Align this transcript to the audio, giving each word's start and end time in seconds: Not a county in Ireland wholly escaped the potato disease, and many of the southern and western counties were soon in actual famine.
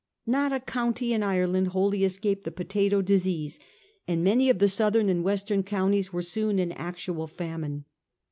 Not 0.25 0.51
a 0.51 0.59
county 0.59 1.13
in 1.13 1.21
Ireland 1.21 1.67
wholly 1.67 2.03
escaped 2.03 2.43
the 2.43 2.49
potato 2.49 3.03
disease, 3.03 3.59
and 4.07 4.23
many 4.23 4.49
of 4.49 4.57
the 4.57 4.67
southern 4.67 5.09
and 5.09 5.23
western 5.23 5.61
counties 5.61 6.11
were 6.11 6.23
soon 6.23 6.57
in 6.57 6.71
actual 6.71 7.27
famine. 7.27 7.85